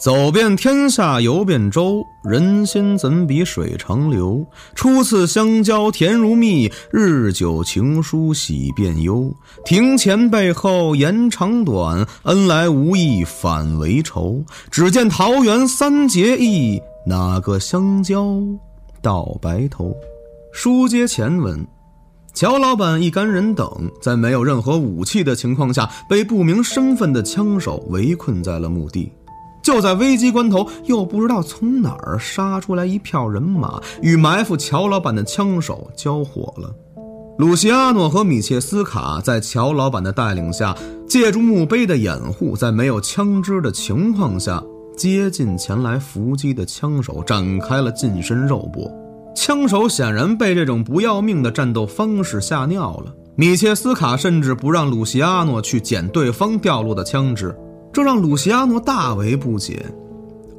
[0.00, 4.46] 走遍天下游遍洲，人心怎比水长流？
[4.76, 9.34] 初次相交甜如蜜，日久情疏喜变忧。
[9.64, 14.40] 庭前背后言长短，恩来无意反为仇。
[14.70, 18.40] 只见桃园三结义，哪个相交
[19.02, 19.92] 到白头？
[20.52, 21.66] 书接前文，
[22.32, 23.68] 乔老板一干人等
[24.00, 29.10] 在没有任何武器的情况下，被不明身份的枪手围困在了墓地。
[29.68, 36.74] 就在危机关头，又不知道从哪儿杀出来一票人马，与埋伏乔老板的枪手交火了。
[37.36, 40.74] 鲁西阿诺和米切斯卡在乔老板的带领下，
[41.06, 44.58] 借助墓碑的掩护，在没有枪支的情况下，
[44.96, 48.90] 接近前来伏击的枪手，展开了近身肉搏。
[49.36, 53.14] 枪手显然被这种不要命的战斗方式吓尿了。
[53.36, 57.54] 米切斯卡甚至不让鲁西阿诺去捡对方掉落的枪支。
[57.92, 59.84] 这让鲁西阿诺大为不解，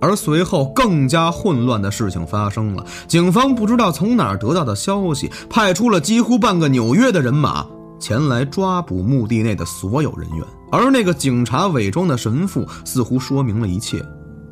[0.01, 2.85] 而随后更加混乱的事情发生了。
[3.07, 7.65] 警方不知道从哪儿得到的消息，派出了几乎半个纽约的人马
[7.99, 10.45] 前来抓捕墓地内的所有人员。
[10.71, 14.03] 而那个警察伪装的神父似乎说明了一切，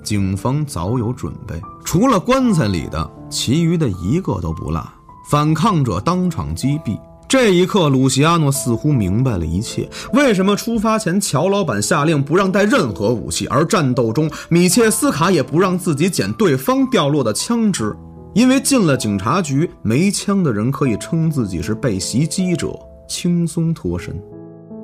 [0.03, 4.81] 警方早有准备，除了棺材里的，其余的一个都不落。
[5.29, 6.97] 反抗者当场击毙。
[7.27, 9.89] 这一刻，鲁西阿诺似乎明白了一切。
[10.13, 17.93] 为什么出发前乔老板下令不让带任何武器，而战斗中米切斯卡也不让自己捡对方掉落的枪支？
[18.33, 22.73] 因为进了警察局，没枪的人可以称自己是被袭击者，
[23.09, 24.17] 轻松脱身。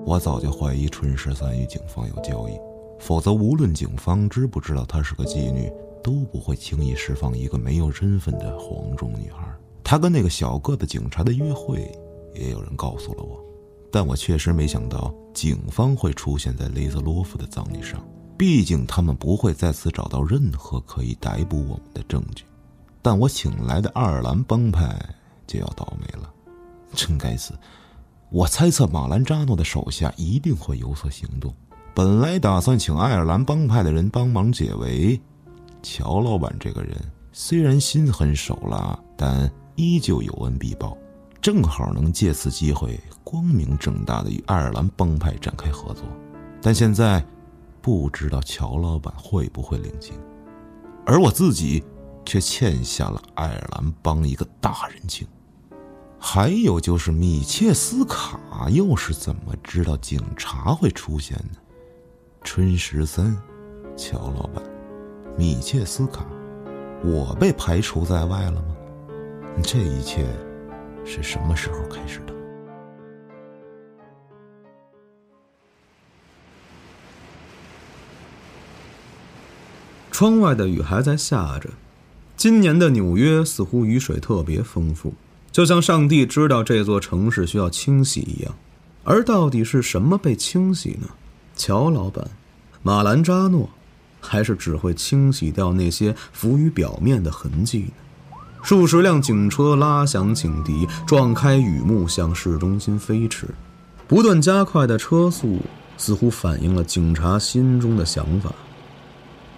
[0.06, 2.60] 我早就怀疑春十三与警方有交易，
[3.00, 5.72] 否则无论警方知不知道她是个妓女，
[6.04, 9.48] 都不会轻易释放一个没有身份的黄种女孩。
[9.82, 11.90] 她跟那个小个子警察的约会。
[12.36, 13.44] 也有人告诉了我，
[13.92, 18.04] 但我确实没想到警方会出现在雷泽洛夫的葬礼上。
[18.38, 22.44] 毕竟他们不会再次找到任何可以逮捕我们的证据。
[23.02, 24.98] 但我请来的爱尔兰帮派
[25.46, 26.34] 就要倒霉了，
[26.94, 27.54] 真该死！
[28.30, 31.54] 我猜测马兰扎诺的手下一定会有所行动。
[31.94, 35.22] 本来打算请爱尔兰帮派的人帮忙解围，
[35.84, 36.98] 乔老板这个人
[37.32, 40.98] 虽然心狠手辣，但依旧有恩必报。
[41.44, 46.06] 正好能借此机会光明正大的与爱尔兰帮派展开合作，
[46.62, 47.22] 但现在
[47.82, 50.16] 不知道乔老板会不会领情，
[51.06, 51.84] 而我自己
[52.26, 55.28] 却欠下了爱尔兰帮一个大人情。
[56.18, 58.40] 还有就是米切斯卡
[58.70, 61.60] 又是怎么知道警察会出现呢？
[62.46, 63.36] 春十三，
[63.98, 64.64] 乔老板，
[65.38, 66.26] 米切斯卡，
[67.04, 68.76] 我被排除在外了吗？
[69.62, 70.26] 这一切。
[71.06, 72.34] 是什么时候开始的？
[80.12, 81.70] 窗外的雨还在下着，
[82.38, 85.14] 今年的纽约似乎雨水特别丰富，
[85.52, 88.56] 就像上帝知道这座城市需要清洗一样。
[89.04, 91.10] 而到底是什么被清洗呢？
[91.56, 92.30] 乔老板、
[92.82, 93.70] 马兰扎诺，
[94.22, 97.94] 还是只会清洗掉那些浮于表面的痕迹呢？
[98.64, 103.46] 数十辆警车拉响警笛，撞开雨幕，向市中心飞驰。
[104.08, 105.60] 不断加快的车速，
[105.98, 108.50] 似乎反映了警察心中的想法：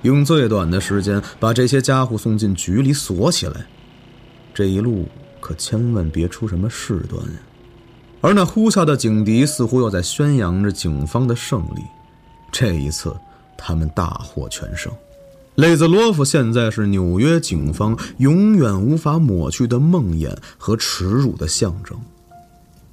[0.01, 3.65] 用最短的时间把这些家伙送进局里锁起来。
[4.55, 5.07] 这一路
[5.39, 7.39] 可千万别出什么事端呀！
[8.21, 11.81] 而那呼啸的警笛似乎又在宣扬着警方的胜利。
[12.51, 13.15] 这一次，
[13.55, 14.91] 他们大获全胜。
[15.55, 21.97] 雷兹洛夫现在是纽约警方永远无法抹去的梦魇和耻辱的象征。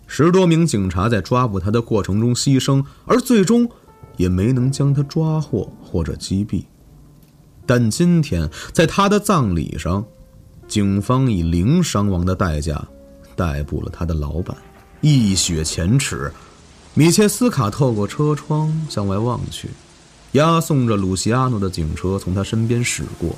[0.07, 3.69] 十多名警察在抓捕他的过程中牺牲，而最终
[4.17, 6.63] 也没能将他抓获或者击毙。
[7.67, 10.05] 但今天，在他的葬礼上，
[10.69, 12.87] 警方以零伤亡的代价
[13.35, 14.57] 逮捕了他的老板，
[15.01, 16.33] 一雪前耻。
[16.95, 19.69] 米切斯卡透过车窗向外望去。
[20.33, 23.37] 押送着鲁西阿诺的警车从他身边驶过，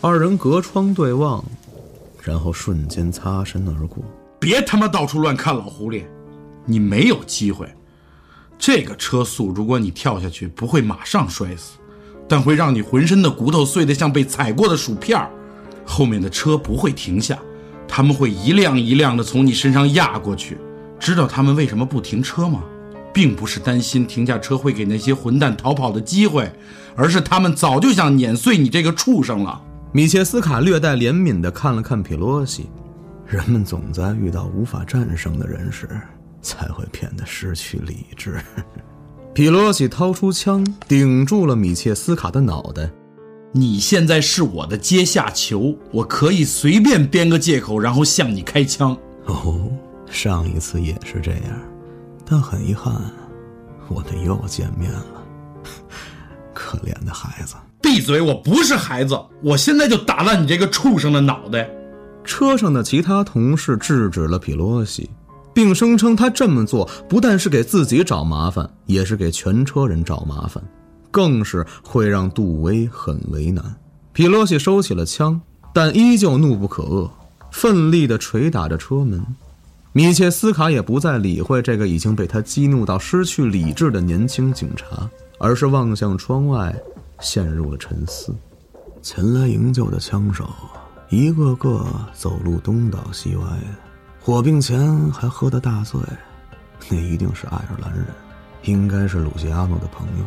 [0.00, 1.44] 二人隔窗对望，
[2.22, 3.98] 然后瞬间擦身而过。
[4.38, 6.04] 别他妈到处乱看，老狐狸，
[6.64, 7.68] 你没有机会。
[8.56, 11.72] 这个车速，如果你跳下去，不会马上摔死，
[12.28, 15.28] 但会让你浑身的骨头碎得像被踩过的薯片儿
[15.84, 17.36] 后面的车不会停下，
[17.88, 20.56] 他们会一辆一辆的从你身上压过去。
[21.00, 22.62] 知道他们为什么不停车吗？
[23.16, 26.52] 并不是担心停下车会给那些混蛋逃跑的机会，
[26.94, 29.58] 而是他们早就想碾碎你这个畜生了。
[29.90, 32.68] 米切斯卡略带怜悯地看了看皮洛西，
[33.26, 35.88] 人们总在遇到无法战胜的人时，
[36.42, 38.38] 才会变得失去理智。
[39.32, 42.90] 皮洛西掏出枪顶住了米切斯卡的脑袋，
[43.50, 48.94] 你现在是我的阶下囚，我可以随便编个借口，然后向你开枪。
[49.24, 49.70] 哦，
[50.10, 51.42] 上一次也是这样，
[52.28, 52.92] 但很遗憾，
[53.88, 55.04] 我们又见面了。
[56.52, 58.20] 可怜的孩子，闭嘴！
[58.20, 61.70] 我不是孩子，我现在就打烂你这个畜生的脑袋！
[62.24, 65.08] 车上的其他同事制止了皮洛西，
[65.54, 70.60] 并声称他这么做不但是给自己找麻烦，也是给全车人找麻烦，
[71.12, 73.64] 更是会让杜威很为难。
[74.12, 75.40] 皮洛西收起了枪，
[75.72, 77.08] 但依旧怒不可遏，
[77.52, 79.24] 奋力地捶打着车门。
[79.96, 85.08] 米切斯卡也不再理会这个已经被他激怒到失去理智的年轻警察。
[85.38, 86.74] 而是望向窗外，
[87.20, 88.34] 陷入了沉思。
[89.00, 90.50] 前来营救的枪手，
[91.08, 91.82] 一个个
[92.12, 93.68] 走路东倒西歪的，
[94.20, 95.98] 火并前还喝得大醉。
[96.90, 98.04] 那一定是爱尔兰人，
[98.64, 100.26] 应该是鲁西阿诺的朋友。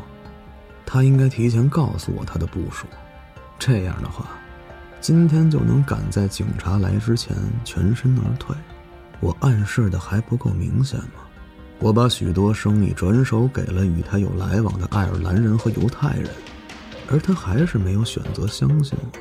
[0.84, 2.88] 他应该提前告诉我他的部署，
[3.60, 4.26] 这样的话，
[5.00, 8.56] 今天就能赶在警察来之前全身而退。
[9.20, 11.26] 我暗示的还不够明显吗？
[11.80, 16.30] 我把许多生意转手给了与他有来往的爱尔兰人和犹太人，
[17.10, 19.20] 而他还是没有选择相信我。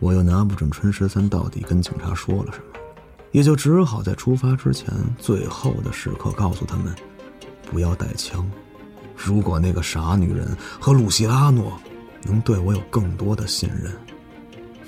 [0.00, 2.64] 我又拿不准春十三到底跟警察说了什么，
[3.32, 6.94] 也就只好在出发之前最后的时刻告诉他们，
[7.70, 8.50] 不要带枪。
[9.16, 11.78] 如果那个傻女人和鲁西阿诺
[12.22, 13.92] 能对我有更多的信任，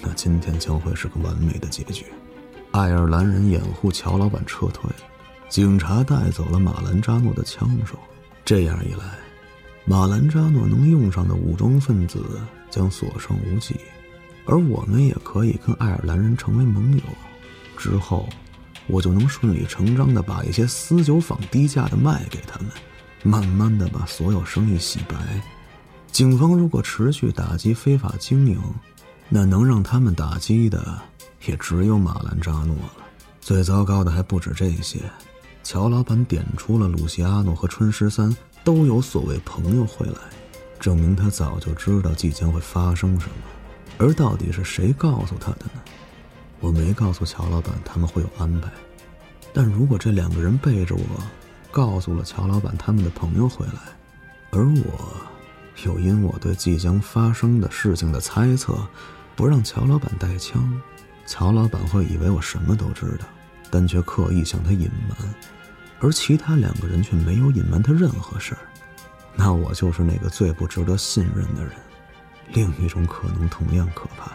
[0.03, 2.07] 那今天将会是个完美的结局。
[2.77, 4.83] 爱尔兰人掩护乔老板撤退。
[5.49, 7.99] 警察带走了马兰扎诺的枪手，
[8.45, 9.15] 这样一来，
[9.87, 12.23] 马兰扎诺能用上的武装分子
[12.69, 13.81] 将所剩无几，
[14.45, 17.03] 而我们也可以跟爱尔兰人成为盟友。
[17.79, 18.29] 之后，
[18.89, 22.69] 我就能顺理成章地把一些私酒坊低价的卖给他们，
[23.23, 25.17] 慢慢地把所有生意洗白。
[26.13, 28.61] 警方如果持续打击非法经营，
[29.31, 31.01] 那能让他们打击的
[31.45, 32.93] 也只有马兰扎诺了。
[33.41, 35.01] 最糟糕的还不止这些。
[35.63, 40.19] 乔老板点出了鲁西阿诺和春十三都有所谓朋友会来，
[40.79, 43.35] 证明他早就知道即将会发生什么。
[43.99, 45.81] 而到底是谁告诉他的呢？
[46.61, 48.71] 我没告诉乔老板他们会有安排，
[49.53, 51.23] 但如果这两个人背着我，
[51.71, 53.81] 告诉了乔老板他们的朋友会来，
[54.51, 55.17] 而我
[55.85, 58.79] 又因我对即将发生的事情的猜测，
[59.35, 60.81] 不让乔老板带枪，
[61.27, 63.27] 乔老板会以为我什么都知道，
[63.71, 65.17] 但却刻意向他隐瞒。
[65.99, 68.61] 而其他两个人却没有隐瞒他任何事儿，
[69.35, 71.73] 那我就是那个最不值得信任的人。
[72.53, 74.33] 另一种可能同样可怕，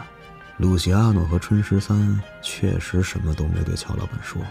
[0.57, 4.41] 鲁西阿诺和春十三确实什么都没对乔老板说，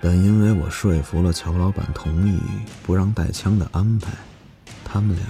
[0.00, 2.40] 但因为我说服了乔老板同意
[2.82, 4.10] 不让带枪的安排，
[4.84, 5.24] 他们俩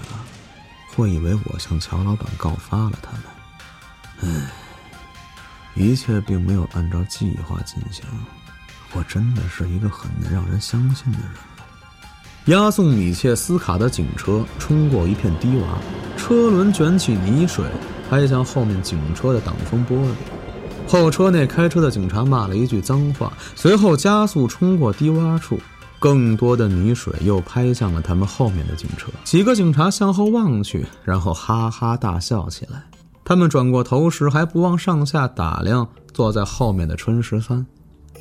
[0.94, 3.22] 会以为我向乔老板告发了他们。
[4.22, 4.50] 唉，
[5.74, 8.04] 一切并没有按照计划进行。
[8.94, 11.28] 我真的是一个很难让人相信的人。
[12.46, 15.62] 押送米切斯卡的警车冲过一片低洼，
[16.16, 17.64] 车轮卷起泥水，
[18.10, 20.12] 拍向后面警车的挡风玻璃。
[20.88, 25.58] 后车内开车的警察骂了一句脏话，随后加速冲过低洼处，
[26.00, 29.08] 更多的泥水又拍向了他们后面的警车。
[29.22, 32.82] 几个警察向后望去，然后哈哈大笑起来。
[33.32, 37.64] 他们转过头时，还不忘上下打量坐在后面的春十三。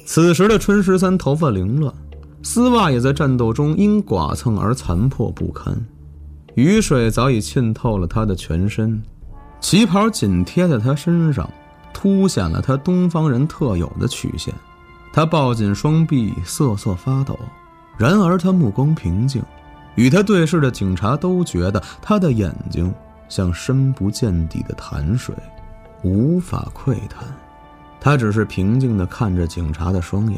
[0.06, 1.94] 此时的春十三头发凌乱，
[2.44, 5.76] 丝袜也在战斗中因剐蹭而残破不堪，
[6.56, 9.04] 雨水早已浸透了他的全身，
[9.60, 11.50] 旗袍紧贴在他身上，
[11.94, 14.54] 凸显了他东方人特有的曲线。
[15.12, 17.38] 他抱紧双臂，瑟瑟发抖。
[17.98, 19.44] 然而他目光平静，
[19.96, 22.90] 与他对视的警察都觉得他的眼睛
[23.32, 25.34] 像深不见底的潭水，
[26.04, 27.26] 无法窥探。
[27.98, 30.38] 他只是平静地看着警察的双眼，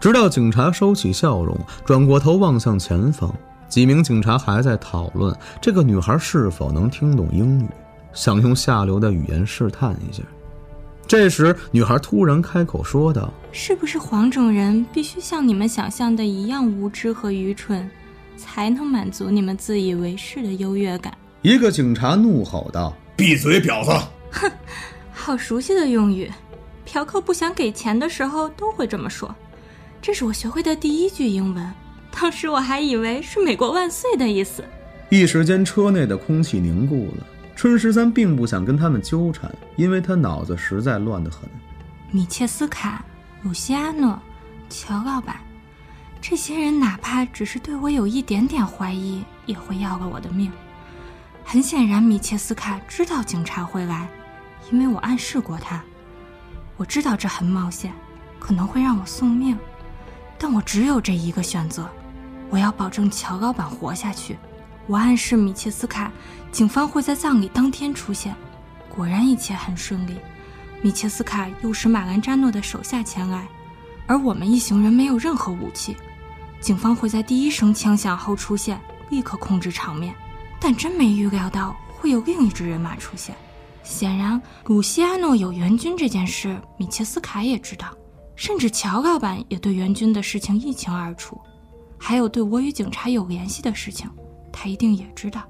[0.00, 3.30] 直到警察收起笑容，转过头望向前方。
[3.68, 7.68] 几名警察还在讨论这个女孩是否能听懂英语，
[8.14, 10.22] 想用下流的语言试探一下。
[11.06, 17.86] 这时，女孩突然开口说道：“是不是黄种人必须像你们想象的一样无知和愚蠢，
[18.34, 21.12] 才能满足你们自以为是的优越感？”
[21.42, 23.90] 一个警察怒吼道：“闭嘴，婊子！”
[24.32, 24.50] 哼，
[25.12, 26.30] 好熟悉的用语。
[26.84, 29.32] 嫖客不想给钱的时候都会这么说，
[30.02, 31.72] 这是我学会的第一句英文。
[32.10, 34.64] 当时我还以为是“美国万岁”的意思。
[35.10, 37.26] 一时间，车内的空气凝固了。
[37.54, 41.48] 春十三并不想跟他们纠缠，因为他脑子实在乱得很。
[42.10, 43.04] 米切斯卡、
[43.42, 44.18] 鲁西阿诺、
[44.68, 45.36] 乔老板，
[46.20, 50.50] 这些人哪怕只是对我有一点点怀疑，也会要了我的命。
[51.50, 54.06] 很显然，米切斯卡知道警察会来，
[54.70, 55.82] 因为我暗示过他。
[56.76, 57.90] 我知道这很冒险，
[58.38, 59.58] 可能会让我送命，
[60.38, 61.88] 但我只有这一个选择，
[62.50, 64.36] 我要保证乔老板活下去。
[64.86, 66.12] 我暗示米切斯卡，
[66.52, 68.36] 警方会在葬礼当天出现。
[68.94, 70.18] 果然一切很顺利，
[70.82, 73.48] 米切斯卡诱使马兰扎诺的手下前来，
[74.06, 75.96] 而我们一行人没有任何武器。
[76.60, 78.78] 警方会在第一声枪响后出现，
[79.08, 80.14] 立刻控制场面。
[80.60, 83.34] 但真没预料到会有另一支人马出现。
[83.82, 87.88] 显然，鲁西阿诺有援军这件事，米切斯卡也知道，
[88.36, 91.40] 甚至乔老板也对援军的事情一清二楚。
[91.96, 94.10] 还有对我与警察有联系的事情，
[94.52, 95.42] 他一定也知道，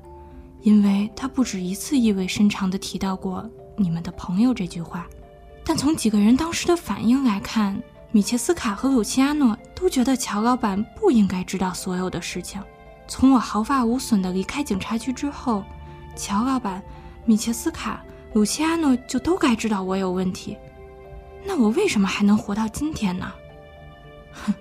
[0.63, 5.07] 因为他不止一次意味深长地提到过“你们的朋友”这句话。
[5.65, 12.63] 但从几个人当时的反应来看，米切斯卡和鲁西阿诺都觉得乔老板不应该知道所有的事情。
[13.09, 15.65] 从我毫发无损地离开警察局之后，
[16.15, 16.81] 乔老板、
[17.25, 18.01] 米切斯卡。
[18.35, 20.55] 鲁奇阿诺就都该知道我有问题，
[21.47, 23.33] 那我为什么还能活到今天呢？
[24.45, 24.53] 哼，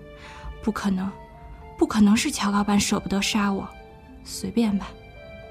[0.63, 1.11] 不可能，
[1.77, 3.67] 不可能是乔老板舍不得杀我，
[4.23, 4.87] 随便吧，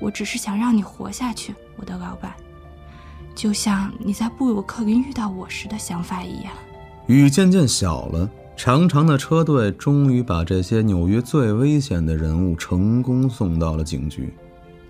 [0.01, 2.33] 我只是想让你活下去，我的老板，
[3.35, 6.53] 就像你在布鲁克林遇到我时的想法一样。
[7.07, 14.33] 雨渐渐小了，长长的车队终于把这些纽约最危险的人物成功送到了警局，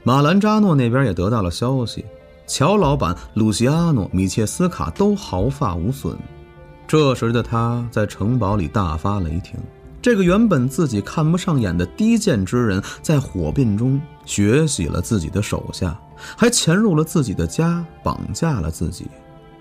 [0.04, 2.04] 马兰扎诺那边也得到了消息。
[2.46, 6.16] 乔老板、鲁西阿诺、米切斯卡都毫发无损。
[6.86, 9.58] 这时的他在城堡里大发雷霆。
[10.00, 15.98] 这个原本自己看不上眼的低贱之人，在火并中血洗了自己的手下，
[16.36, 19.08] 还潜入了自己的家，绑架了自己，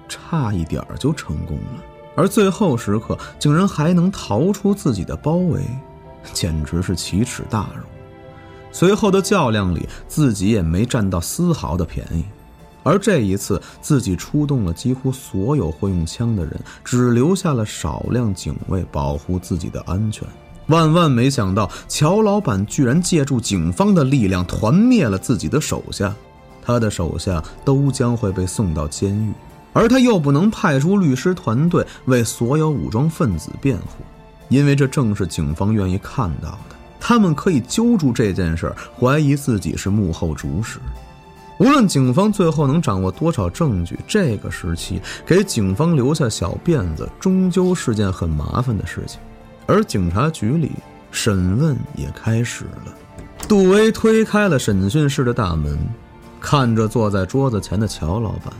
[0.07, 1.83] 差一点就成功了。
[2.15, 5.61] 而最后时刻，竟然还能逃出自己的包围，
[6.33, 7.83] 简直是奇耻大辱。
[8.71, 12.23] 随后的较量里，自己也没占到丝毫的便宜。
[12.83, 20.27] 而这一次，自己出动了几乎所有会用枪的人，只留下了少量警卫保护自己的安全。
[20.67, 26.13] 万万没想到，乔老板居然借助警方的力量团灭了自己的手下，
[26.61, 29.31] 他的手下都将会被送到监狱，
[29.75, 34.03] 而他又不能派出律师团队为所有武装分子辩护，
[34.47, 36.75] 因为这正是警方愿意看到的。
[36.97, 40.79] 他们可以揪住这件事，怀疑自己是幕后主使。
[41.57, 49.19] 无论警方最后能掌握多少证据，这个时期给警方留下小辫子，终究是件很麻烦的事情。
[49.67, 50.71] 而警察局里，
[51.11, 52.93] 审问也开始了。
[53.47, 55.77] 杜威推开了审讯室的大门，
[56.39, 58.53] 看着坐在桌子前的乔老板，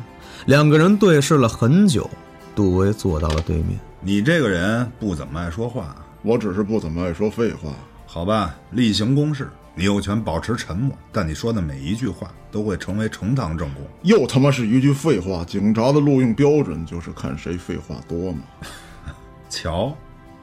[0.45, 2.09] 两个人对视了很久。
[2.53, 3.79] 杜威坐到了对面。
[3.99, 7.73] 你这个人不怎么爱说话，我只是不怎么爱说废话。
[8.05, 9.49] 好吧，例行公事。
[9.77, 13.83] 你有权保持沉默，但你说的每一句话都会成为呈堂证供。
[14.03, 15.43] 又他妈是一句废话！
[15.43, 18.43] 警察的录用标准就是看谁废话多嘛。
[19.49, 19.93] 乔，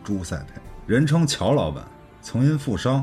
[0.05, 1.83] 朱塞佩，人称乔老板，
[2.21, 3.03] 曾因负伤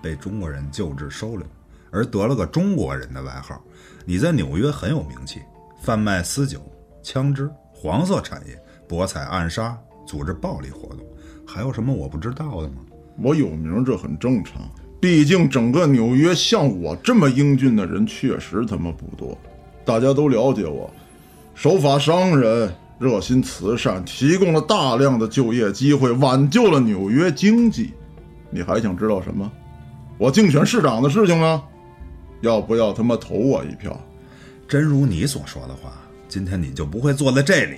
[0.00, 1.46] 被中国人救治收留，
[1.90, 3.60] 而得了个中国人的外号。
[4.06, 5.42] 你在纽约很有名气，
[5.86, 6.58] 贩卖私酒、
[7.00, 10.98] 枪支、黄色产业、博彩、暗杀、组织暴力活动，
[11.46, 12.78] 还有什么我不知道的吗？
[13.22, 14.68] 我有名，这很正常。
[15.00, 19.38] 毕竟，整个纽约像我这么英俊的人确实他妈不多。
[19.84, 20.90] 大家都了解我，
[21.54, 27.94] 守法商人，热心慈善，提供了大量的就业机会，挽救了纽约经济。
[28.50, 29.48] 你还想知道什么？
[30.18, 31.62] 我竞选市长的事情呢？
[32.40, 33.96] 要不要他妈投我一票？
[34.68, 35.92] 真如你所说的话，
[36.28, 37.76] 今天你就不会坐在这里。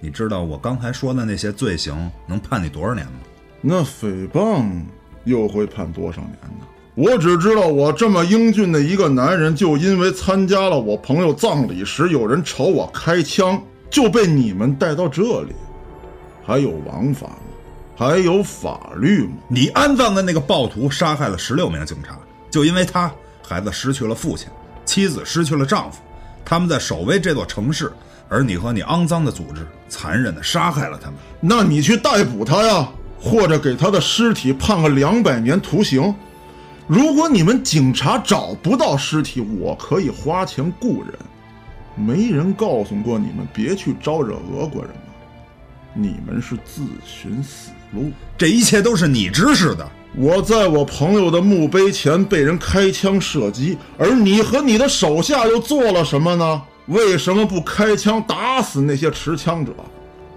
[0.00, 3.12] 你知道我刚才说的那些罪行能判你多少年吗？
[3.60, 4.82] 那诽谤。
[5.24, 6.66] 又会判多少年呢？
[6.96, 15.54] 我只知道，我这么英俊的一个男人，就因为参加了我朋友葬礼时有人朝我开枪，就被你们带到这里。
[16.44, 17.36] 还有王法吗？
[17.96, 19.36] 还有法律吗？
[19.48, 22.18] 你安葬的那个暴徒杀害了十六名警察，
[22.50, 23.10] 就因为他，
[23.42, 24.48] 孩子失去了父亲，
[24.84, 26.02] 妻子失去了丈夫，
[26.44, 27.92] 他们在守卫这座城市，
[28.28, 31.14] 而你和你肮脏的组织残忍地杀害了他们。
[31.40, 32.88] 那你去逮捕他呀！
[33.20, 36.14] 或者给他的尸体判个两百年徒刑。
[36.86, 41.12] 如果你们警察找不到尸体，我可以花钱雇人。
[41.96, 45.00] 没人告诉过你们别去招惹俄国人吗？
[45.94, 48.10] 你们是自寻死路。
[48.36, 49.88] 这一切都是你指使的。
[50.16, 56.62] 我在我朋友的墓碑前被人开枪射击，而你和你的手下又做了什么呢？
[56.86, 59.72] 为什么不开枪打死那些持枪者？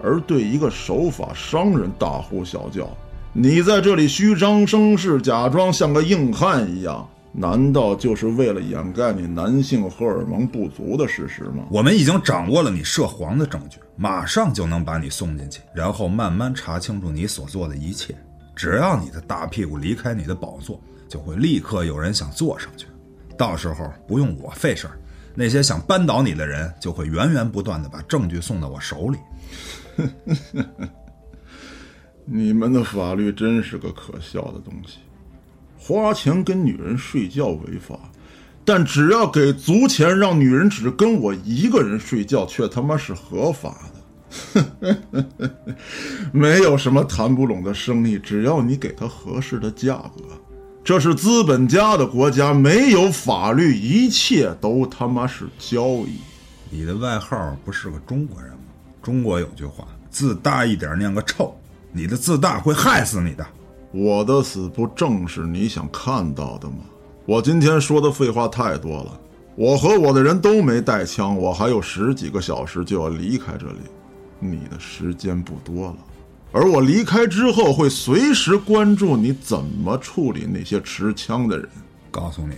[0.03, 2.89] 而对一个守法商人大呼小叫，
[3.33, 11.63] 你在这里虚张声势，假装像个硬汉一样，难道就是为了掩盖你男性荷尔蒙不足的事实吗？
[11.69, 18.15] 我们已经掌握了你涉黄的证据，马上就能把你送进去，然后慢慢查清楚你所做的一切。
[18.57, 22.87] 只要你的大屁股离开你的宝座，就会立刻有人想坐上去。
[23.37, 24.97] 到时候不用我费事儿，
[25.35, 29.19] 那些想扳倒你的人就会源源不断的把证据送到我手里。
[32.25, 34.97] 你们的法律真是个可笑的东西。
[35.77, 37.97] 花钱跟女人睡觉违法，
[38.65, 43.96] 但只要给足钱让女人只跟我一个人睡觉，却他妈是合法的。
[46.31, 50.23] 没有什么谈不拢的生意，只要你给他合适的价格。
[50.83, 56.17] 这是资本家的国家，没有法律，一切都他妈是交易。
[56.69, 58.59] 你的外号不是个中国人吗？
[59.01, 61.53] 中国有句话，自大一点念个臭。
[61.91, 63.45] 你的自大会害死你的。
[63.91, 66.77] 我的死不正是你想看到的吗？
[67.25, 69.19] 我今天说的废话太多了。
[69.55, 73.79] 我和我的人都没带枪，我还有十几个小时就要离开这里，
[74.39, 75.97] 你的时间不多了。
[76.51, 81.67] 而我离开之后，会随时关注你怎么处理那些持枪的人。
[82.09, 82.55] 告诉你，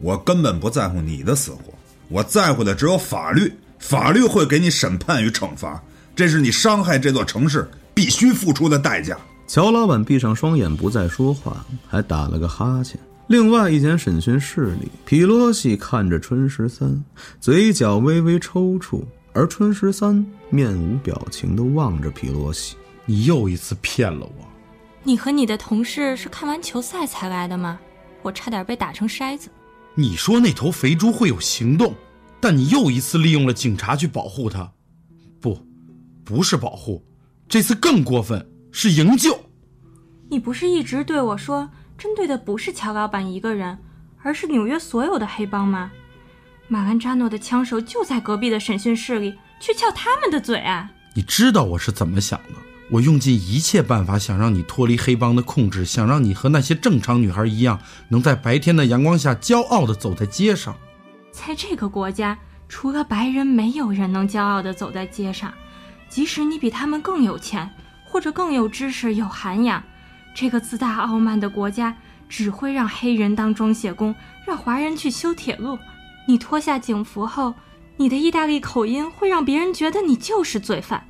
[0.00, 1.72] 我根本不在乎你的死活，
[2.08, 3.52] 我在乎的只有法律。
[3.78, 5.80] 法律会给你审判与惩罚，
[6.16, 9.16] 这是你伤害这座城市必须付出的代价。
[9.46, 12.98] 乔老板闭上双眼，不再说话，还打了个哈欠。
[13.28, 17.04] 另外一间审讯室里，皮洛西看着春十三，
[17.40, 19.04] 嘴角微微抽搐，
[19.38, 22.76] 而春十三面无表情地望着皮洛西。
[23.06, 24.44] 你又一次骗了我。
[25.04, 27.78] 你和你的同事是看完球赛才来的吗？
[28.20, 29.48] 我差点被打成筛子。
[29.94, 31.94] 你说那头肥猪会有行动，
[32.40, 34.72] 但你又一次利用了警察去保护它。
[35.40, 35.56] 不，
[36.24, 37.00] 不是保护，
[37.48, 39.38] 这次更过分，是营救。
[40.28, 43.78] 你不是一直对我说，针对的不是乔老板一个人，
[44.20, 45.92] 而是纽约所有的黑帮吗？
[46.70, 50.90] 马兰扎诺的枪手就在隔壁的审讯室里，去撬他们的嘴啊！
[51.14, 52.54] 你知道我是怎么想的？
[52.90, 60.76] 我用尽一切办法想让你脱离黑帮的控制，想让你和那些正常女孩一样，能在白天的阳光下骄傲地走在街上。
[61.32, 65.50] 在这个国家，除了白人，没有人能骄傲地走在街上，
[66.10, 67.70] 即使你比他们更有钱，
[68.04, 69.82] 或者更有知识、有涵养。
[70.34, 71.96] 这个自大傲慢的国家
[72.28, 74.14] 只会让黑人当装卸工，
[74.46, 75.78] 让华人去修铁路。
[76.28, 77.54] 你脱下警服后，
[77.96, 81.02] 你的意大利口音会让别人觉得你就是罪犯。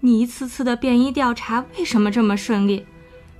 [0.00, 2.86] 你一次次的便衣调查为什么这么顺利？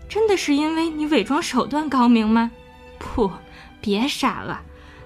[0.07, 2.51] 真的是因为你伪装手段高明吗？
[2.99, 3.31] 不，
[3.81, 4.61] 别傻了，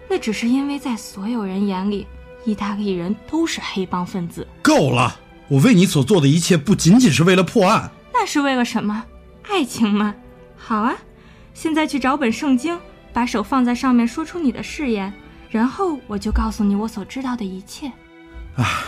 [0.08, 2.04] 那只是因为在所有人眼里，
[2.44, 4.44] 意大利人都是黑帮分子。
[4.60, 5.20] 够了！
[5.46, 9.04] 我为你所做的一切不仅仅是为了破案，那是为了什么？
[9.48, 10.16] 爱情吗？
[10.56, 10.96] 好啊，
[11.54, 12.76] 现在去找本圣经，
[13.12, 15.12] 把手放在上面，说出你的誓言，
[15.50, 17.90] 然后我就告诉你我所知道的一切。
[18.56, 18.84] 啊！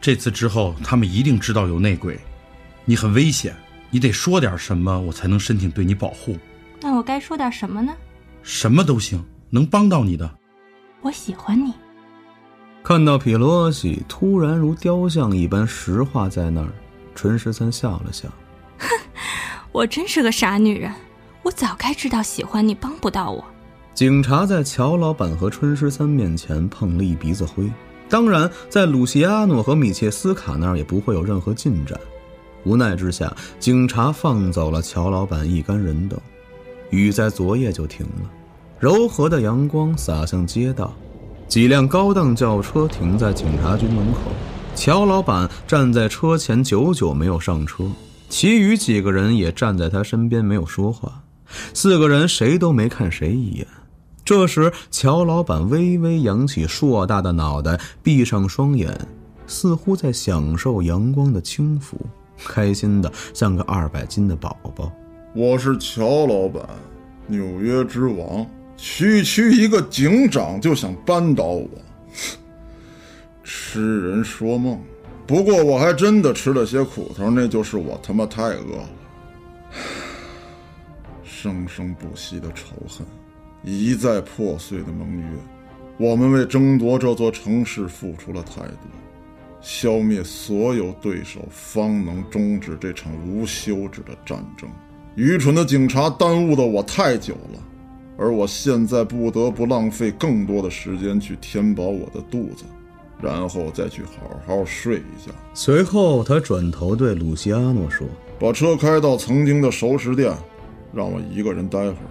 [0.00, 2.18] 这次之后，他们一定知道有内鬼，
[2.84, 3.54] 你很危险，
[3.90, 6.38] 你得说点什么，我才能申请对你保护。
[6.80, 7.92] 那我该说点什么呢？
[8.42, 10.38] 什么都行，能帮到你的。
[11.02, 11.74] 我喜欢你。
[12.84, 16.72] 看到皮洛西突然如雕像一般石化在那儿，
[17.14, 18.28] 纯十三笑了笑。
[18.78, 18.88] 哼，
[19.72, 20.94] 我真是个傻女人，
[21.42, 23.44] 我早该知道喜欢你帮不到我。
[23.98, 27.68] 警察在乔老板和春十三面前碰了一鼻子灰。
[28.08, 31.98] 当然，在鲁西亚诺和米切斯卡那儿也不会有任何进展。
[32.62, 36.16] 无奈之下，警察放走了乔老板一干人等。
[36.90, 38.30] 雨在昨夜就停了，
[38.78, 40.94] 柔和的阳光洒向街道。
[41.48, 44.30] 几辆高档轿车停在警察局门口，
[44.76, 47.82] 乔老板站在车前，久久没有上车。
[48.28, 51.24] 其余几个人也站在他身边，没有说话。
[51.74, 53.66] 四个人谁都没看谁一眼。
[54.28, 58.94] 这时，乔老板微微扬起硕大的脑袋，闭上双眼，
[59.46, 61.94] 似乎在享受阳光的轻抚，
[62.46, 64.92] 开心的像个二百斤的宝宝。
[65.34, 66.62] 我是乔老板，
[67.26, 71.70] 纽约之王，区区一个警长就想扳倒我，
[73.42, 74.78] 痴人说梦。
[75.26, 78.88] 不过我还真的吃了些苦头，那就是我他妈太饿了，
[81.24, 83.06] 生生不息的仇恨。
[83.62, 85.26] 一再破碎的盟约，
[85.98, 88.78] 我们为争夺这座城市付出了太多，
[89.60, 94.68] 消灭所有对手，方能终止这场无休止的战争。
[95.16, 97.60] 愚蠢的警察耽误的我太久了，
[98.16, 102.64] 而我现在不得不浪费更多的时间去填饱我的肚子，
[103.20, 105.32] 然后再去好好睡一觉。
[105.52, 108.06] 随后，他转头对鲁西阿诺说
[108.38, 110.32] ：“把车开到曾经的熟食店，
[110.94, 112.10] 让我一个人待会儿。”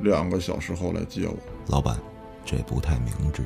[0.00, 1.34] 两个小时后来接我。
[1.66, 1.98] 老板，
[2.44, 3.42] 这不太明智。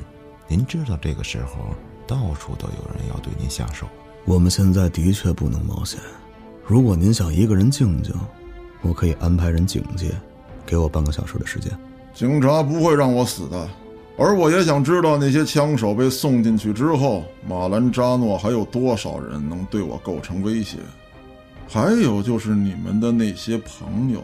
[0.47, 3.87] 您知道这个时候到处都有人要对您下手。
[4.25, 5.99] 我们现在的确不能冒险。
[6.65, 8.13] 如果您想一个人静静，
[8.81, 10.11] 我可以安排人警戒，
[10.65, 11.71] 给我半个小时的时间。
[12.13, 13.69] 警察不会让我死的，
[14.17, 20.77] 而我也想知道那些枪手被送进去之后，马兰扎诺还有多少人能对我构成威胁？
[21.67, 24.21] 还有就是你们的那些朋友，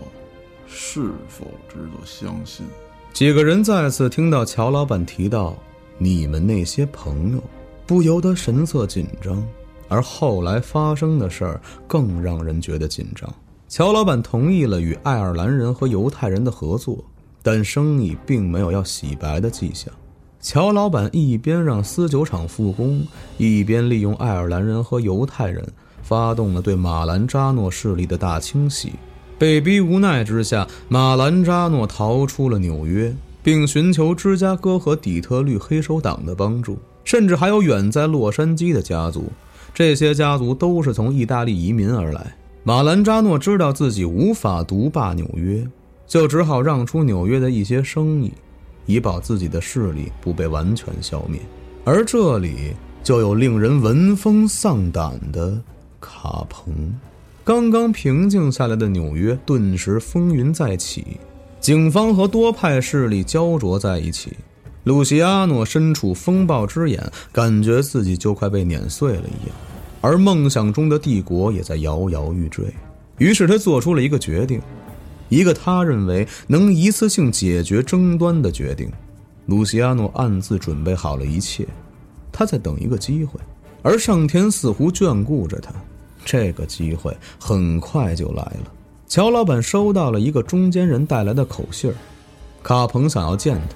[0.70, 2.66] 是否值得相信？
[3.12, 5.58] 几个人再次听到乔老板提到
[5.98, 7.44] 你们那些朋友，
[7.88, 9.44] 不由得神色紧张。
[9.88, 13.28] 而后来发生的事儿更让人觉得紧张。
[13.68, 17.04] 乔老板同意了与爱尔兰人和犹太人的合作，
[17.42, 19.92] 但生意并没有要洗白的迹象。
[20.40, 23.04] 乔老板一边让私酒厂复工，
[23.38, 25.68] 一边利用爱尔兰人和犹太人
[26.04, 28.94] 发动了对马兰扎诺势力的大清洗。
[29.40, 39.32] 被逼无奈之下，马兰扎诺逃出了纽约，并寻求芝加哥和底特律黑手党的帮助，甚至还有远在洛杉矶的家族。
[39.74, 42.36] 这些家族都是从意大利移民而来。
[42.64, 45.66] 马兰扎诺知道自己无法独霸纽约，
[46.06, 48.34] 就只好让出纽约的一些生意，
[48.86, 51.40] 以保自己的势力不被完全消灭。
[51.86, 55.58] 而这里就有令人闻风丧胆的
[56.02, 56.94] 卡彭。
[57.50, 61.18] 刚刚平静下来的纽约顿时风云再起，
[61.60, 64.38] 警方和多派势力焦灼在一起。
[64.84, 69.56] 路西阿诺身处风暴之眼，感觉自己就快被碾碎了一样，
[70.00, 72.66] 而梦想中的帝国也在摇摇欲坠。
[73.18, 74.62] 于是他做出了一个决定，
[75.28, 78.92] 一个他认为能一次性解决争端的决定。
[79.48, 81.68] 路西阿诺暗自准备好了一切，
[82.32, 83.40] 他在等一个机会，
[83.82, 85.74] 而上天似乎眷顾着他。
[86.32, 88.72] 这个机会很快就来了。
[89.08, 91.96] 乔老板收到了一个中间人带来的口信儿，
[92.62, 93.76] 卡彭想要见他。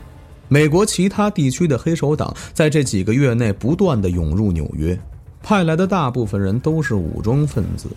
[0.49, 4.95] 美国其他地区的黑手党在这几个月内不断的涌入纽约，
[5.41, 7.89] 派来的大部分人都是武装分子，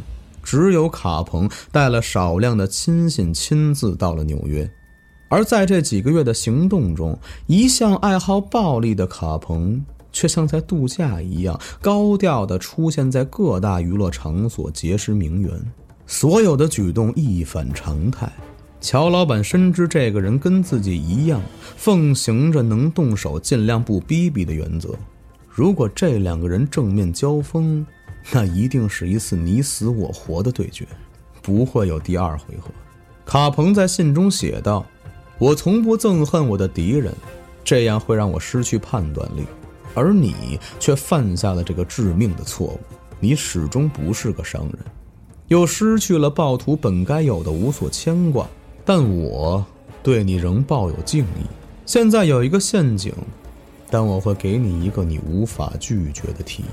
[0.42, 4.66] 只有卡彭带了少量的亲信亲自到了纽约。
[5.29, 9.85] 而在这几个月的行动中，一向爱好暴力的卡彭
[10.16, 15.50] 却像在度假一样，高调的出现在各大娱乐场所结识名媛，
[16.07, 18.33] 所有的举动一反常态。
[18.81, 21.42] 乔老板深知这个人跟自己一样，
[21.76, 24.94] 奉行着能动手尽量不逼逼的原则。
[25.50, 27.87] 如果这两个人正面交锋，
[28.33, 30.87] 那一定是一次你死我活的对决，
[31.42, 32.70] 不会有第二回合。
[33.26, 34.87] 卡彭在信中写道
[35.37, 37.12] ：“我从不憎恨我的敌人，
[37.62, 39.44] 这样会让我失去判断力，
[39.96, 42.80] 而你却犯下了这个致命的错误。
[43.18, 44.78] 你始终不是个商人，
[45.48, 48.46] 又失去了暴徒本该有的无所牵挂。”
[48.85, 49.66] 但我
[50.00, 51.46] 对你仍抱有敬意。
[51.85, 53.12] 现在有一个陷阱，
[53.90, 56.66] 但我会给你一个你无法拒绝的提议。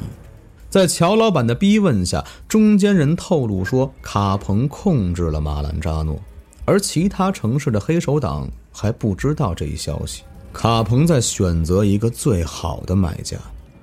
[0.70, 6.20] 在乔老板的逼问下，中间人透露说，卡彭控制了马兰扎诺，
[6.66, 10.24] 而其他城市的黑手党还不知道这一消息。
[10.54, 13.36] 卡彭在选择一个最好的买家，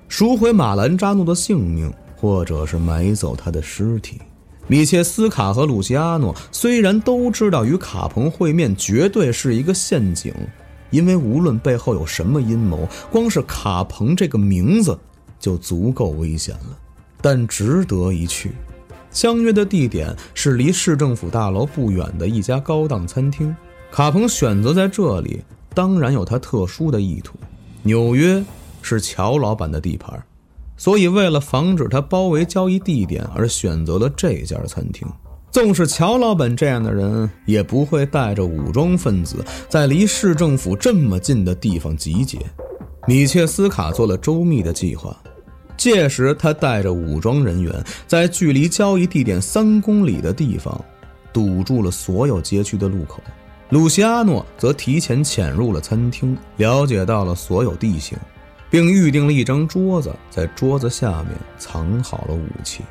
[0.07, 4.19] 赎回马兰扎诺的性命，或者是买走他的尸体。
[4.67, 10.33] 米切斯卡和鲁西阿诺虽然都知道与卡彭会面绝对是一个陷阱，
[10.91, 14.97] 因为无论背后有什么阴谋，光是卡彭这个名字
[15.39, 16.77] 就足够危险了。
[17.21, 18.51] 但值得一去。
[19.11, 23.53] 相约的地点是离市政府大楼不远的一家高档餐厅。
[23.91, 27.37] 卡彭选择在这里，当然有他特殊的意图。
[27.83, 28.43] 纽约
[28.81, 30.21] 是乔老板的地盘。
[30.77, 35.07] 所以，为了防止他包围交易地点而选择了这家餐厅。
[35.51, 42.39] 纵使乔老板这样的人，也不会带着武装分子在离市政府这么近的地方集结。
[43.05, 45.15] 米切斯卡做了周密的计划，
[45.77, 47.71] 届时他带着武装人员
[48.07, 50.83] 在距离交易地点三公里的地方
[51.31, 53.21] 堵住了所有街区的路口。
[53.71, 58.15] 鲁西阿诺则提前潜入了餐厅，了解到了所有地形。
[58.69, 62.81] 并预定了一张桌子，在桌子下面藏好了武器。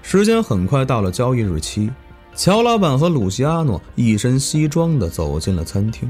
[0.00, 1.90] 时间很快到了交易日期，
[2.36, 6.08] 乔老板和鲁西阿诺一身西装地走进了餐厅。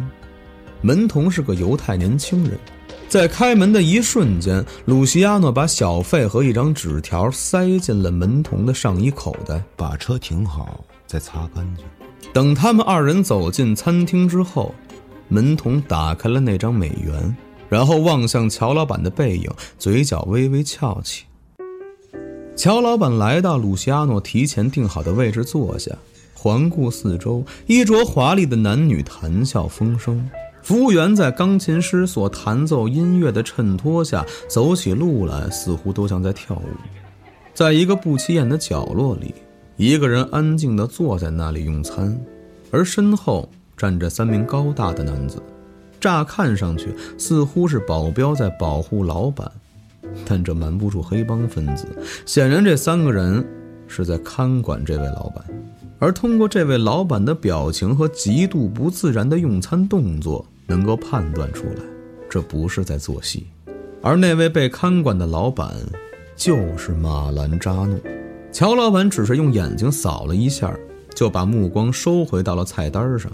[0.82, 2.58] 门童是个犹太年轻人，
[3.08, 11.87] 在开门的一瞬间，鲁西阿诺把小费和一张纸条塞进了门童的上衣口袋，把车停好，再擦干净。
[12.32, 14.74] 等他们二人走进餐厅之后，
[15.28, 17.37] 门童打开了那张美元。
[17.70, 21.24] 然后望向乔老板的背影，嘴角微微翘起。
[22.54, 25.90] 乔老板来到鲁西阿诺提前定好的位置坐下，
[26.34, 30.28] 环顾四周，衣着华丽的男女谈笑风生。
[30.62, 36.68] 服务员在钢琴师所弹奏音乐的衬托下走起路来，似乎都像在跳舞。
[37.54, 39.34] 在一个不起眼的角落里，
[39.76, 42.18] 一个人安静地坐在那里用餐，
[42.70, 45.42] 而身后站着三名高大的男子。
[46.00, 49.50] 乍看上去似乎是保镖在保护老板，
[50.24, 51.87] 但这瞒不住黑帮分子。
[52.26, 53.44] 显然，这三个人
[53.87, 55.44] 是在看管这位老板，
[55.98, 60.44] 而通过这位老板的表情和极度不自然的用餐动作。
[60.66, 61.82] 能够判断出来，
[62.26, 63.48] 这不是在做戏，
[64.00, 65.74] 而那位被看管的老板
[66.34, 67.98] 就是马兰扎诺。
[68.55, 70.73] 乔老板只是用眼睛扫了一下，
[71.12, 73.29] 就把目光收回到了菜单上。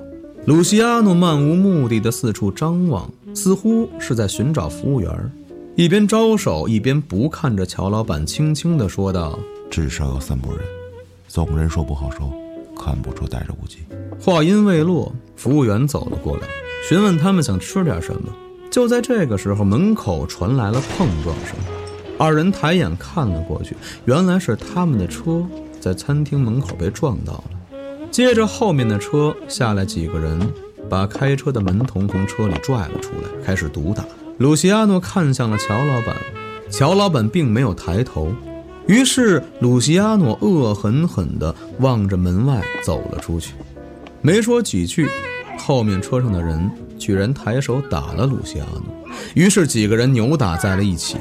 [0.47, 5.33] 鲁西亚诺漫无目的的四处张望，似乎是在寻找服务员，
[5.77, 9.39] 一边招手一边不看着乔老板，轻轻地说道
[9.71, 10.65] ：“至少有三拨人，
[11.29, 12.33] 总人数不好说，
[12.75, 13.81] 看不出带着武器。”
[14.19, 16.45] 话音未落，服务员走了过来。
[16.89, 18.33] 询问他们想吃点什么，
[18.71, 21.55] 就在这个时候，门口传来了碰撞声。
[22.21, 25.43] 二人抬眼看了过去，原来是他们的车
[25.81, 27.79] 在餐厅门口被撞到了。
[28.11, 30.39] 接着，后面的车下来几个人，
[30.87, 34.05] 把开车的门童从车里拽了出来，开始毒打。
[34.37, 36.15] 鲁西亚诺看向了乔老板，
[36.69, 38.31] 乔老板并没有抬头，
[38.87, 43.55] 于是鲁西亚诺恶狠狠地望着门外走了出去，
[44.21, 45.09] 没说几句。
[45.57, 48.85] 后面车上的人居然抬手打了鲁西亚诺，
[49.35, 51.17] 于是几个人扭打在了一起。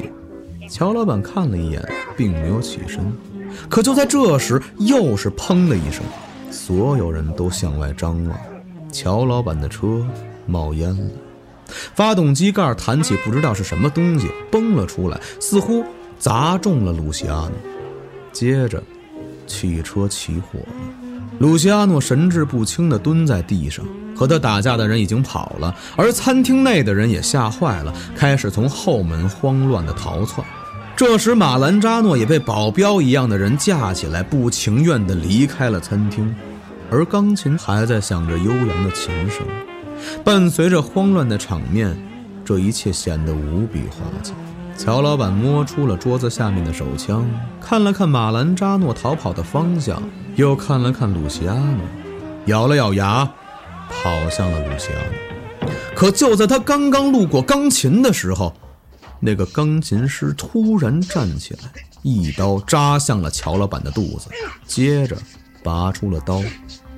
[0.70, 1.84] 乔老板看了一眼，
[2.16, 3.12] 并没有起身。
[3.68, 6.04] 可就在这时，又是砰的一声，
[6.48, 8.38] 所有人都向外张望。
[8.92, 10.06] 乔老板的车
[10.46, 11.10] 冒烟了，
[11.94, 15.84] 发动机盖弹起，不知道是什么东西崩了出来，似乎
[16.20, 17.52] 砸中了鲁西阿诺。
[18.32, 18.80] 接着，
[19.48, 20.74] 汽车起火了。
[21.40, 30.46] 鲁西阿诺神志不清地蹲在地上，和他打架的人已经跑了，而餐厅内的人也吓坏了，开始从后门慌乱地逃窜。
[31.00, 36.36] 这时，马兰扎诺也被保镖一样的人架起来，不情愿地离开了餐厅，
[36.90, 39.42] 而钢琴还在响着悠扬的琴声。
[40.22, 41.96] 伴随着慌乱的场面，
[42.44, 44.34] 这一切显得无比滑稽。
[44.76, 47.26] 乔老板摸出了桌子下面的手枪，
[47.62, 50.02] 看了看马兰扎诺逃跑的方向，
[50.36, 51.80] 又看了看鲁西亚诺，
[52.44, 53.26] 咬了咬牙，
[53.88, 54.98] 跑向了鲁西亚
[55.62, 55.72] 诺。
[55.94, 58.54] 可就在他刚刚路过钢琴的时候，
[59.20, 61.70] 那个钢琴师突然站起来，
[62.02, 64.28] 一刀扎向了乔老板的肚子，
[64.66, 65.16] 接着
[65.62, 66.42] 拔出了刀，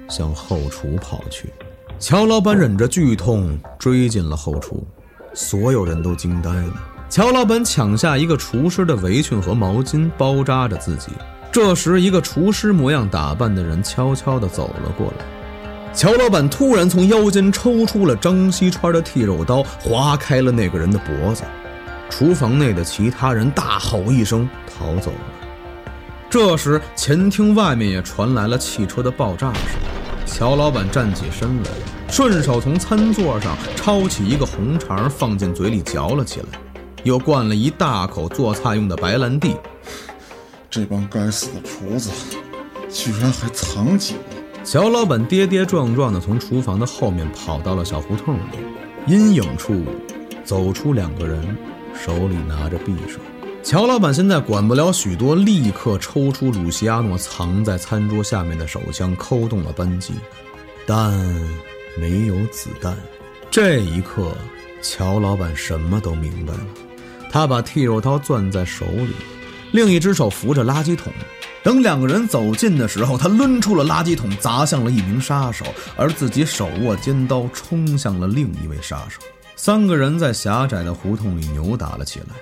[0.09, 1.53] 向后厨跑去。
[1.99, 4.87] 乔老板忍着剧痛追进了后厨，
[5.35, 6.75] 所有人都惊呆了。
[7.11, 11.09] 乔老板抢下一个厨师的围裙和毛巾，包扎着自己。
[11.53, 15.93] 这时，一个厨师模样打扮的人悄悄地走了过来。
[15.93, 21.43] 乔老板突然从腰间抽出了张西川的剃肉刀，划开了那个人的脖子。
[22.13, 25.49] 厨房内的其他人大吼一声，逃走了。
[26.29, 29.63] 这时，前厅外面也传来了汽车的爆炸声。
[30.27, 31.71] 乔老板站起身来，
[32.11, 36.47] 顺手从餐桌上抄起一个红肠，放进嘴里嚼了起来。
[37.03, 39.57] 又灌了一大口做菜用的白兰地，
[40.69, 42.11] 这帮该死的厨子，
[42.91, 44.17] 居然还藏酒！
[44.63, 48.59] 乔老板跌跌撞撞地从厨房的后面跑到了小胡同里，
[49.07, 49.83] 阴影处
[50.45, 51.57] 走出两个人，
[51.95, 53.19] 手里拿着匕首。
[53.63, 60.13] 乔老板现在管不了许多，立刻抽出鲁西亚诺藏在餐桌下面的手枪，扣动了扳机，
[60.85, 61.13] 但
[61.97, 62.97] 没有子弹。
[63.51, 64.37] 这一刻，
[64.83, 66.67] 乔老板什么都明白了。
[67.31, 69.15] 他把剃肉刀攥在手里，
[69.71, 71.13] 另一只手扶着垃圾桶。
[71.63, 75.65] 等两个人走近的时候，他抡出了垃圾桶，砸向了一名杀手，
[75.97, 79.21] 而自己手握尖刀，冲向了另一位杀手。
[79.65, 82.35] 三个人在狭窄的胡同里扭打了起来。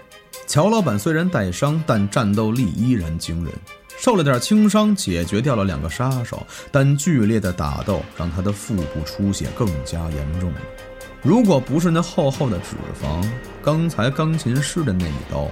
[0.47, 3.53] 乔老板虽然带伤，但战斗力依然惊人，
[3.99, 6.47] 受了点轻伤，解决掉了两个杀手。
[6.73, 10.61] 但剧烈的打斗让他的腹部出血更加严重了。
[11.21, 13.23] 如果不是那厚厚的脂肪，
[13.63, 15.47] 刚才钢琴师的那一刀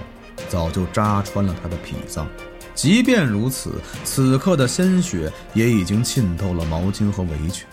[0.47, 2.27] 早就扎穿了他的脾脏。
[2.73, 7.67] 即便如此，此刻的鲜血也已经浸透了毛巾和围裙。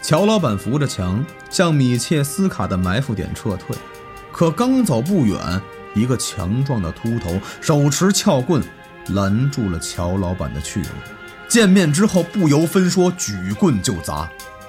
[0.00, 3.76] 乔老板扶着墙向米切斯卡的埋伏点撤退，
[4.32, 5.38] 可刚走不远，
[5.94, 8.62] 一个强壮的秃头手持撬棍
[9.08, 10.88] 拦住了乔老板的去路。
[11.46, 14.28] 见面之后，不由分说，举棍就砸。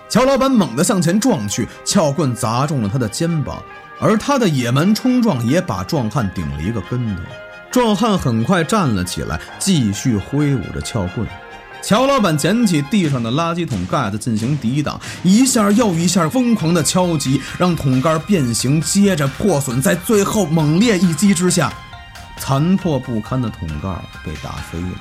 [0.10, 3.62] 乔老板猛地向前撞去，撬棍砸中了他的肩膀，
[4.00, 7.22] 而他的野蛮冲撞也把壮汉顶了一个跟头。
[7.70, 11.28] 壮汉很快站了起来，继续挥舞着撬棍。
[11.82, 21.72] 乔老板捡起地上的垃圾桶盖子进行抵挡，一下又一下疯狂的敲击，让桶盖变形，接着破损，在最后猛烈一击之下，
[22.38, 23.90] 残破不堪的桶盖
[24.24, 24.92] 被打飞了。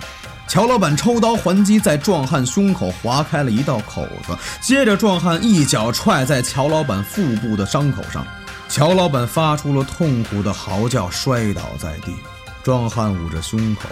[0.46, 8.26] 乔老板抽刀还击，在壮汉胸口划开了一道口子，接着壮汉一脚踹在乔老板腹部的伤口上，
[8.68, 12.14] 乔老板发出了痛苦的嚎叫，摔倒在地。
[12.62, 13.88] 壮汉捂着胸口，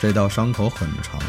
[0.00, 1.20] 这道伤口很长，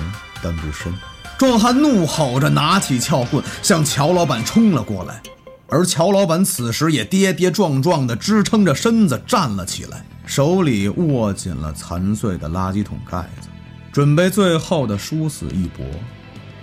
[0.42, 0.94] 但不深。
[1.38, 5.22] 壮汉怒吼着，拿起撬棍向乔老板冲了过来，
[5.68, 13.48] 而乔老板此时也跌跌撞撞地支撑着身子站了起来，手里握紧了残碎的垃圾桶盖子，
[13.92, 15.86] 准备最后的殊死一搏。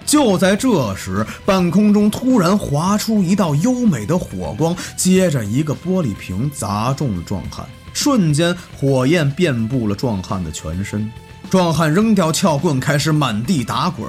[0.07, 11.11] 就在这时，半空中突然划出一道优美的火光，接着一个玻璃瓶砸中了壮汉，瞬间火焰遍布了壮汉的全身。
[11.51, 14.07] 壮汉扔掉撬棍，开始满地打滚。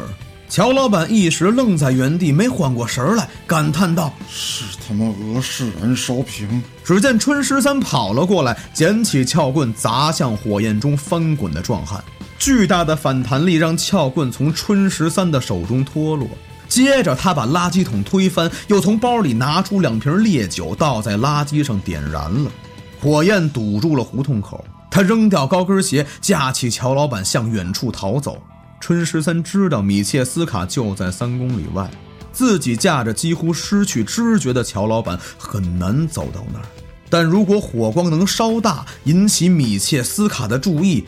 [0.49, 12.03] 乔老板一时愣在原地，没缓过神来，感叹道：“是他妈俄式燃烧瓶！”只见春十三跑了过来，捡起撬棍砸向火焰中翻滚的壮汉。
[12.37, 16.27] 巨大的反弹力让撬棍从春十三的手中脱落。
[16.67, 22.51] 接着，他把垃圾桶推翻，又从包里拿出两瓶烈酒，倒在垃圾上点燃了。
[23.01, 28.41] 火焰堵住了胡同口，他扔掉高跟鞋，架起乔老板向远处逃走。
[28.79, 31.89] 春十三知道米切斯卡就在三公里外，
[32.31, 36.65] 自己驾着几乎失去知觉的乔老板很难走到那儿。
[37.09, 41.05] 但如果火光能稍大，引起米切斯卡的注意，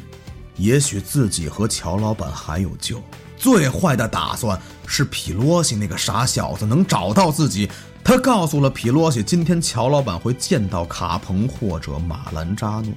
[0.58, 3.02] 也许自己和乔老板还有救。
[3.38, 7.70] 最坏的打算是皮罗西那个傻小子能找到自己。
[8.04, 12.92] 他告诉了皮罗西，今天乔老板会见到卡彭或者马兰扎诺，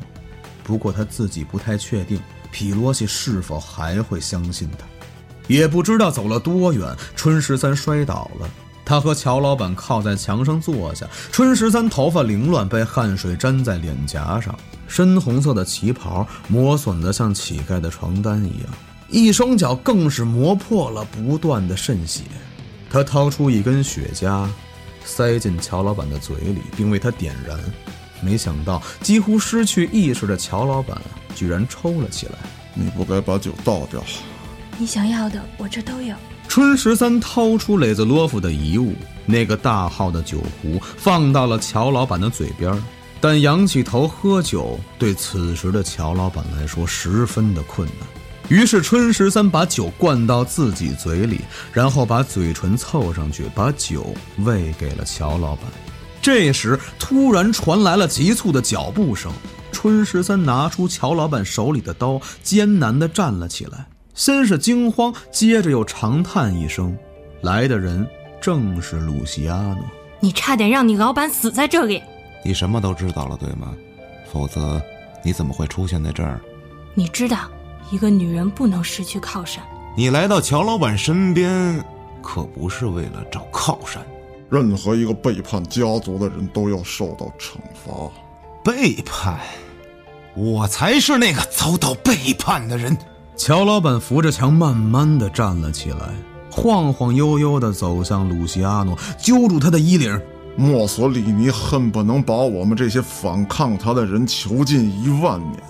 [0.64, 2.20] 不过他自己不太确定。
[2.50, 4.86] 皮罗西是否还会相信他？
[5.46, 8.48] 也不知道走了多远，春十三摔倒了。
[8.84, 11.06] 他和乔老板靠在墙上坐下。
[11.32, 18.68] 春十三头发凌乱，被汗水粘在脸颊上，深红色的旗袍磨损得像乞丐的床单一样，
[19.08, 22.22] 一双脚更是磨破了不断的渗血。
[22.90, 24.46] 他掏出一根雪茄，
[25.04, 27.58] 塞进乔老板的嘴里，并为他点燃。
[28.24, 30.98] 没想到，几乎失去意识的乔老板。
[31.34, 32.34] 居然抽了起来！
[32.74, 34.00] 你不该把酒倒掉。
[34.78, 36.14] 你想要的，我这都有。
[36.46, 38.94] 春十三掏出雷兹洛夫的遗物，
[39.26, 42.72] 那个大号的酒壶，放到了乔老板的嘴边。
[43.20, 48.06] 但仰起头喝酒，对此时的乔老板来说十分的困难。
[48.48, 51.40] 于是春十三把酒灌到自己嘴里，
[51.72, 55.64] 然后把嘴唇凑上去，把酒喂给了乔老板。
[56.24, 59.30] 这时，突然传来了急促的脚步声。
[59.70, 63.86] 春十三拿出乔老板手里的刀，艰难地站了起来。
[64.14, 66.96] 先是惊慌，接着又长叹一声。
[67.42, 68.08] 来的人
[68.40, 69.84] 正是鲁西亚诺。
[70.18, 72.02] 你差点让你老板死在这里。
[72.42, 73.74] 你什么都知道了，对吗？
[74.32, 74.80] 否则，
[75.22, 76.40] 你怎么会出现在这儿？
[76.94, 77.50] 你知道，
[77.90, 79.62] 一个女人不能失去靠山。
[79.94, 81.84] 你来到乔老板身边，
[82.22, 84.02] 可不是为了找靠山。
[84.50, 88.10] 任何一个背叛家族的人都要受到惩罚。
[88.64, 89.38] 背叛。
[90.36, 92.96] 我才是那个遭到背叛的人。
[93.36, 96.10] 乔老板扶着墙，慢慢的站了起来，
[96.50, 100.20] 晃晃悠悠的走向鲁西阿诺，揪住他的衣领。
[100.56, 105.62] 墨索里尼恨不能把我们这些反抗他的人囚禁一万年。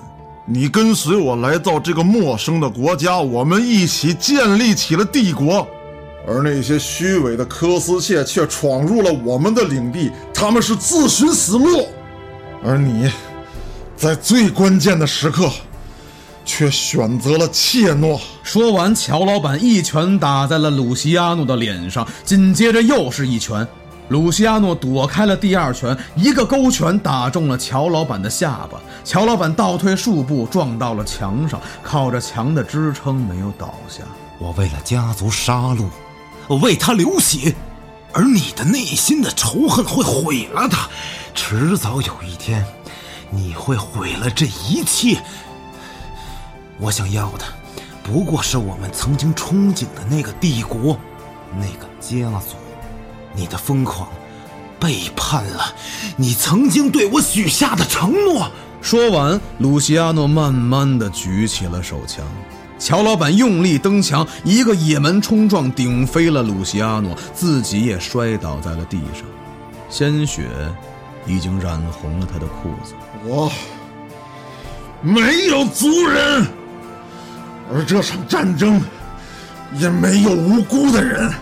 [0.46, 5.66] 你跟随我来到这个陌生的国家，我们一起建立起了帝国，
[6.26, 11.86] 而那些虚伪的科斯切却闯入了我们的领地，他们是自寻死路，
[12.64, 13.10] 而你。
[13.96, 15.48] 在最关键的时刻，
[16.44, 18.20] 却选择了怯懦。
[18.42, 23.66] 说完，乔老板一拳打在了鲁西亚诺的脸上，紧接着又是一拳。
[24.08, 28.80] 鲁西亚诺躲开了第二拳，一个勾拳打中了乔老板的下巴。
[29.04, 34.02] 乔老板倒退数步，撞到了墙上，靠着墙的支撑没有倒下。
[34.38, 36.03] 我为了家族杀戮，我
[36.46, 37.54] 我为他流血，
[38.12, 40.88] 而你的内心的仇恨会毁了他，
[41.34, 42.64] 迟早有一天。
[43.30, 45.20] 你会毁了这一切。
[46.78, 47.44] 我想要的，
[48.02, 50.96] 不过是我们曾经憧憬的那个帝国，
[51.56, 52.56] 那个家族。
[53.34, 54.08] 你的疯狂，
[54.78, 55.74] 背叛了
[56.16, 58.48] 你曾经对我许下的承诺。
[58.80, 62.24] 说完，鲁西亚诺慢慢的举起了手枪。
[62.78, 69.24] 乔老板用力蹬墙，一个野蛮冲撞，顶飞了鲁西亚诺，自己也摔倒在了地上，
[69.88, 70.48] 鲜血。
[71.26, 72.92] 已经染红了他的裤子。
[73.24, 73.50] 我
[75.00, 76.46] 没有族人，
[77.72, 78.78] 而这场战争
[79.78, 81.32] 也没有无辜的人。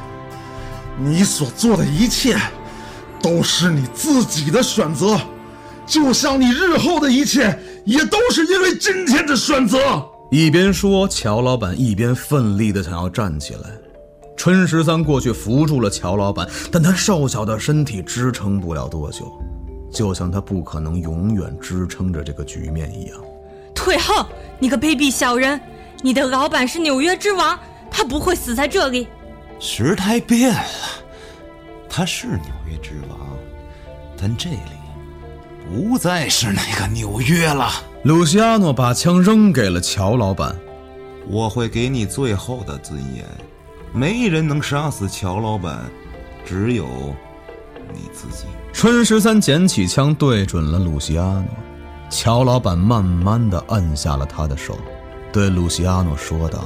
[0.96, 2.40] 你所做的一切，
[3.20, 5.20] 都是你自己的选择，
[5.84, 10.11] 就像你日后的一切，也都是因为今天的选择。
[10.32, 13.70] 一边说，乔老板一边奋力的想要站起来。
[14.34, 19.30] 春十三过去扶住了乔老板，但他瘦小的身体支撑不了多久，
[19.92, 23.20] 就像他不可能永远支撑着这个局面一样。
[23.74, 24.24] 退后！
[24.58, 25.60] 你个卑鄙小人！
[26.00, 27.58] 你的老板是纽约之王，
[27.90, 29.08] 他不会死在这里。
[29.60, 30.64] 时代变了，
[31.90, 33.18] 他是纽约之王，
[34.16, 34.56] 但这里
[35.68, 37.70] 不再是那个纽约了。
[38.04, 40.56] 鲁西阿诺把枪扔给了乔老板。
[41.28, 43.24] 我会给你最后的尊严。
[43.92, 45.78] 没人能杀死乔老板，
[46.44, 46.84] 只有
[47.92, 48.46] 你自己。
[48.72, 51.44] 春十三捡起枪，对准了鲁西阿诺。
[52.10, 54.76] 乔老板慢慢的按下了他的手，
[55.32, 56.64] 对鲁西阿诺说道：“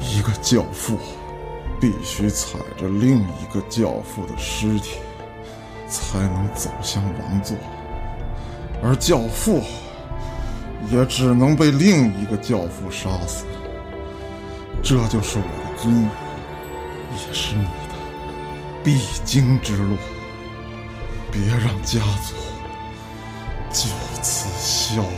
[0.00, 0.98] 一个教父
[1.84, 5.00] 必须踩着另一个教父的尸体，
[5.86, 7.54] 才能走向王座，
[8.82, 9.62] 而教父……”
[10.90, 13.46] 也只能被另一个教父杀死，
[14.82, 16.10] 这就是我的尊严，
[17.12, 17.94] 也是你的
[18.82, 19.96] 必经之路。
[21.32, 22.34] 别让家族
[23.70, 23.88] 就
[24.20, 25.12] 此消亡。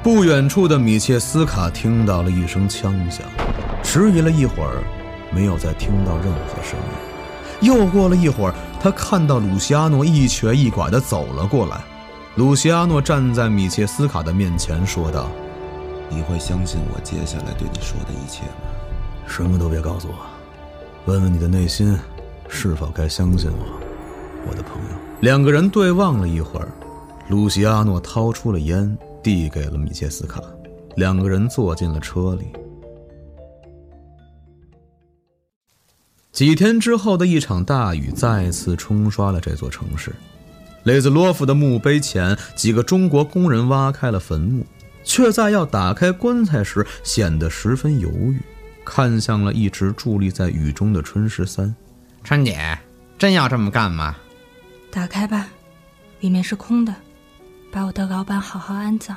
[0.00, 3.26] 不远处的米切斯卡听到了一声枪响，
[3.82, 4.84] 迟疑了一会儿，
[5.30, 7.68] 没有再听到任何声音。
[7.68, 11.80] 又过了一会儿，他看到鲁西阿诺一瘸一拐地走了过来。
[12.34, 15.30] 鲁西阿诺站在米切斯卡的面前，说道
[16.10, 18.68] ：“你会相信我接下来对你说的一切吗？
[19.26, 20.14] 什么都别告诉我，
[21.10, 21.98] 问问你的内心，
[22.46, 23.64] 是否该相信我，
[24.48, 26.68] 我的朋友。”两个人对望了一会儿，
[27.28, 30.42] 鲁西阿诺掏出了烟，递给了米切斯卡，
[30.96, 32.48] 两个人坐进了车里。
[36.36, 40.14] 几天之后的一场大雨再次冲刷了这座城市。
[40.82, 44.66] 雷兹洛夫的墓碑前，几个中国工人挖开了坟墓，
[45.02, 48.38] 却在要打开棺材时显得十分犹豫，
[48.84, 51.74] 看向了一直伫立在雨中的春十三。
[52.22, 52.78] 春姐，
[53.16, 54.14] 真要这么干吗？
[54.90, 55.48] 打开吧，
[56.20, 56.94] 里面是空的，
[57.72, 59.16] 把我的老板好好安葬。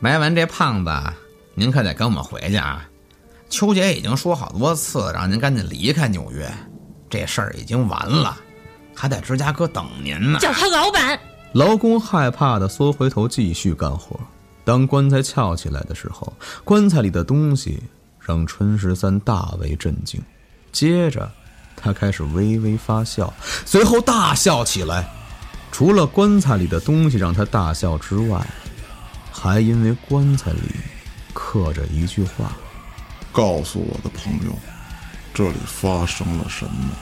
[0.00, 0.90] 埋完这胖子，
[1.54, 2.88] 您可得跟我们回去啊！
[3.48, 6.50] 秋姐已经说好多次，让您赶紧离开纽约，
[7.08, 8.36] 这事儿已经完了。
[8.94, 10.38] 还在芝加哥等您呢。
[10.40, 11.18] 叫他老板。
[11.52, 14.18] 劳工害怕的缩回头，继续干活。
[14.64, 16.32] 当棺材翘起来的时候，
[16.64, 17.82] 棺材里的东西
[18.18, 20.20] 让春十三大为震惊。
[20.72, 21.30] 接着，
[21.76, 23.32] 他开始微微发笑，
[23.64, 25.08] 随后大笑起来。
[25.70, 28.44] 除了棺材里的东西让他大笑之外，
[29.30, 30.60] 还因为棺材里
[31.32, 32.56] 刻着一句话
[33.36, 34.58] ：“告诉我的朋友，
[35.34, 36.96] 这里发生了什么。”